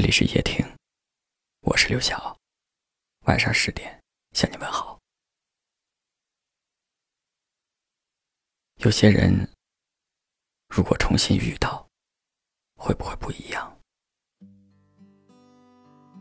[0.00, 0.64] 这里是夜听，
[1.60, 2.34] 我是刘晓。
[3.26, 4.00] 晚上十点
[4.32, 4.98] 向你问好。
[8.76, 9.46] 有些人，
[10.74, 11.86] 如果重新遇到，
[12.78, 13.78] 会不会不一样？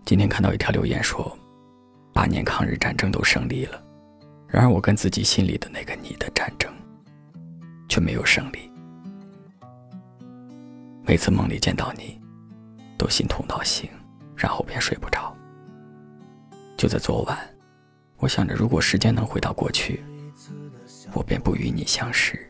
[0.05, 1.33] 今天看到一条留言说，
[2.13, 3.81] 八年抗日战争都胜利了，
[4.49, 6.69] 然而我跟自己心里的那个你的战争，
[7.87, 8.69] 却没有胜利。
[11.05, 12.18] 每次梦里见到你。
[12.99, 13.89] 都心痛到醒，
[14.35, 15.33] 然后便睡不着。
[16.75, 17.37] 就在昨晚，
[18.17, 20.03] 我想着，如果时间能回到过去，
[21.13, 22.47] 我便不与你相识，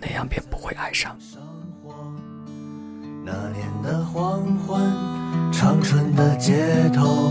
[0.00, 1.14] 那样便不会爱上。
[3.22, 4.80] 那年的黄昏，
[5.52, 7.30] 长春的街头，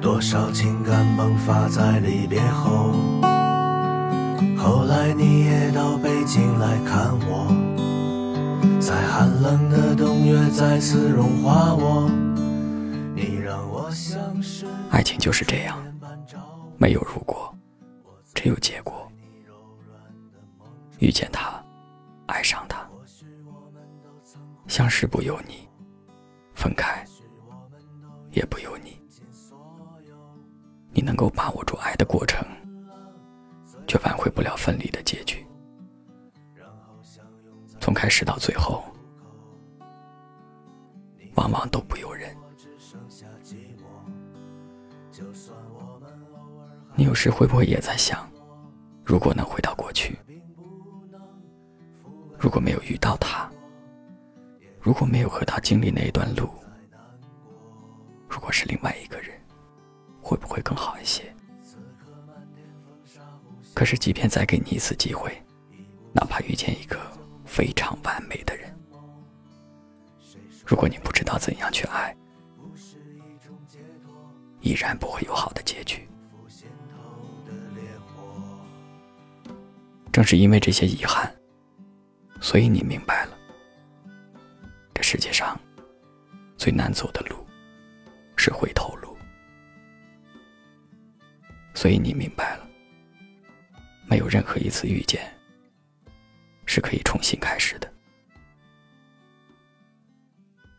[0.00, 2.92] 多少情感迸发在离别后。
[4.56, 7.55] 后来你也到北京来看我。
[8.86, 12.08] 在寒冷的冬月再次融化我。
[13.16, 15.76] 你让我像是爱情就是这样，
[16.78, 17.52] 没有如果，
[18.32, 19.10] 只有结果。
[21.00, 21.60] 遇见他，
[22.26, 22.88] 爱上他，
[24.68, 25.68] 相识不由你，
[26.54, 27.04] 分开
[28.30, 28.96] 也不由你。
[30.92, 32.46] 你能够把握住爱的过程，
[33.88, 35.44] 却挽回不了分离的结局。
[37.96, 38.84] 开始到最后，
[41.36, 42.36] 往往都不由人。
[46.94, 48.30] 你有时会不会也在想，
[49.02, 50.14] 如果能回到过去，
[52.38, 53.50] 如果没有遇到他，
[54.78, 56.50] 如果没有和他经历那一段路，
[58.28, 59.30] 如果是另外一个人，
[60.20, 61.34] 会不会更好一些？
[63.74, 65.32] 可是，即便再给你一次机会，
[66.12, 67.15] 哪怕遇见一个……
[67.56, 68.70] 非常完美的人，
[70.66, 72.14] 如果你不知道怎样去爱，
[74.60, 76.06] 依然不会有好的结局。
[80.12, 81.34] 正是因为这些遗憾，
[82.42, 83.38] 所以你明白了，
[84.92, 85.58] 这世界上
[86.58, 87.36] 最难走的路
[88.36, 89.16] 是回头路。
[91.72, 92.68] 所以你明白了，
[94.06, 95.35] 没有任何一次遇见。
[96.76, 97.90] 是可以重新开始的，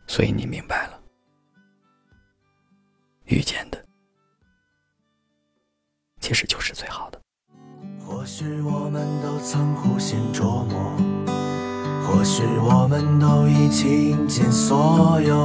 [0.05, 0.99] 所以你明白了，
[3.25, 3.83] 遇见的
[6.19, 7.19] 其实就是最好的。
[7.99, 10.95] 或许我们都曾苦心琢磨，
[12.05, 15.35] 或许我们都已倾尽所有，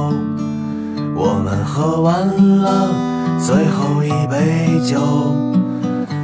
[1.15, 2.27] 我们喝完
[2.59, 5.01] 了最后一杯酒，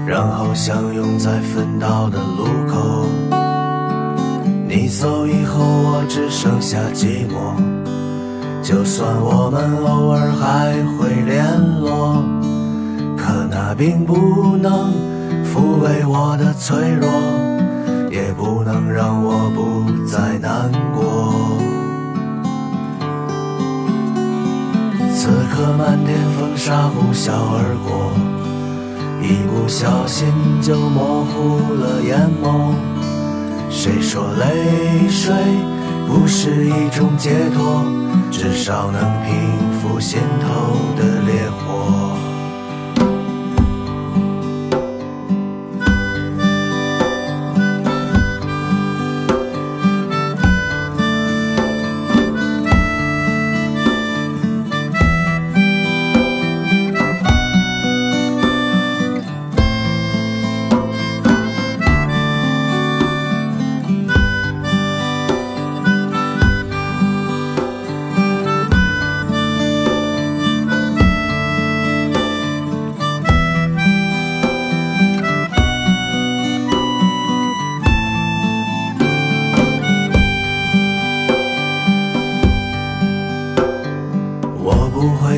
[0.06, 3.39] 然后相拥在分道的路口。
[4.72, 7.58] 你走以后，我只剩下寂寞。
[8.62, 11.44] 就算我们偶尔还会联
[11.82, 12.24] 络，
[13.18, 14.94] 可那并不能
[15.44, 17.10] 抚慰我的脆弱，
[18.12, 21.34] 也不能让我不再难过。
[25.16, 28.14] 此刻漫天风沙呼啸而过，
[29.20, 30.28] 一不小心
[30.62, 32.99] 就模糊了眼眸。
[33.70, 35.34] 谁说泪水
[36.08, 37.86] 不是一种解脱？
[38.32, 42.29] 至少能平复心头的烈火。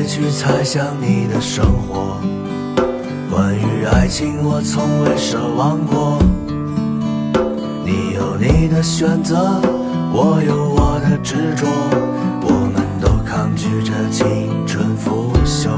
[0.06, 2.18] 去猜想你的生活，
[3.30, 6.18] 关于爱情我从未奢望过。
[7.84, 9.60] 你有你的选择，
[10.12, 11.66] 我有我的执着，
[12.42, 15.68] 我们都抗拒着青春腐朽。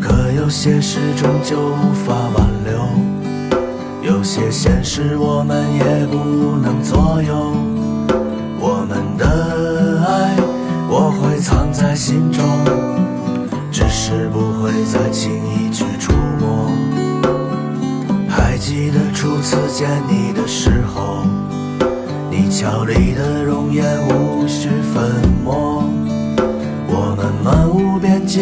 [0.00, 7.77] 可有些事终究无法挽留，有些现实我们也不能左右。
[11.40, 12.44] 藏在心中
[13.70, 16.70] 只是不会再轻易去触摸。
[18.28, 21.24] 还记得初次见你的时候
[22.30, 25.10] 你俏丽的容颜无需粉
[25.44, 25.82] 墨
[26.88, 28.40] 我们漫无边际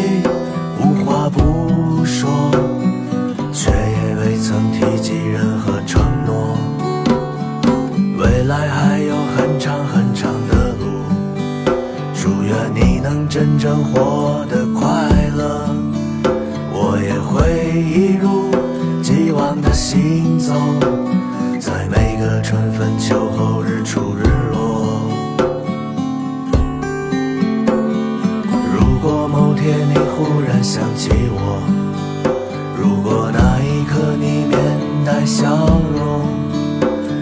[13.58, 14.87] 真正活得快
[15.35, 15.67] 乐，
[16.75, 18.50] 我也会一如
[19.03, 20.53] 既往的行走，
[21.58, 25.00] 在每个春分秋后日出日落。
[28.75, 31.62] 如果某天你忽然想起我，
[32.79, 34.55] 如果那一刻你面
[35.06, 35.49] 带笑
[35.97, 36.29] 容，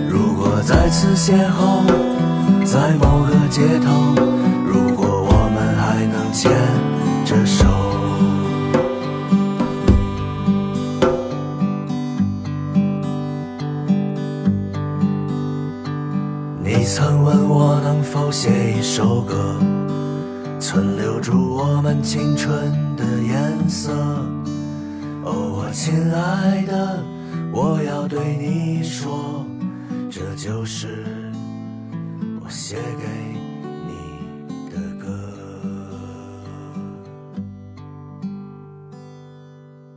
[0.09, 1.87] 如果再次邂逅
[2.65, 4.44] 在某个街头，
[16.85, 19.59] 你曾问我能否写一首歌，
[20.61, 23.91] 存留住我们青春的颜色。
[25.25, 27.03] 哦，我亲爱的，
[27.55, 29.47] 我要对你说，
[30.11, 31.07] 这就是
[32.45, 33.09] 我写给
[33.89, 35.09] 你的歌。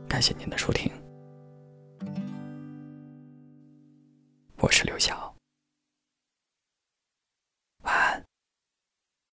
[0.08, 0.90] 感谢您的收听，